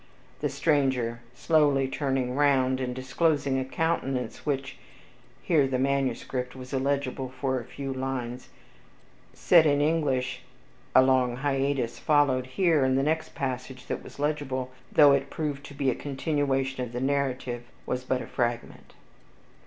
The 0.39 0.49
stranger, 0.49 1.19
slowly 1.35 1.87
turning 1.87 2.33
round, 2.33 2.79
and 2.81 2.95
disclosing 2.95 3.59
a 3.59 3.63
countenance 3.65 4.47
which 4.47 4.77
(Here 5.43 5.67
the 5.67 5.77
manuscript 5.77 6.55
was 6.55 6.73
illegible 6.73 7.29
for 7.39 7.59
a 7.59 7.63
few 7.65 7.93
lines), 7.93 8.49
said 9.35 9.67
in 9.67 9.79
English 9.79 10.41
(A 10.95 11.03
long 11.03 11.35
hiatus 11.35 11.99
followed 11.99 12.47
here, 12.47 12.83
and 12.83 12.97
the 12.97 13.03
next 13.03 13.35
passage 13.35 13.85
that 13.85 14.01
was 14.03 14.17
legible, 14.17 14.71
though 14.91 15.11
it 15.11 15.29
proved 15.29 15.63
to 15.67 15.75
be 15.75 15.91
a 15.91 15.93
continuation 15.93 16.83
of 16.83 16.93
the 16.93 16.99
narrative, 16.99 17.61
was 17.85 18.03
but 18.03 18.23
a 18.23 18.25
fragment.) 18.25 18.95